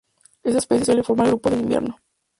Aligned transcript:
Esta 0.41 0.57
especie 0.57 0.85
suele 0.85 1.03
formar 1.03 1.27
grupos 1.27 1.53
en 1.53 1.59
invierno. 1.59 1.99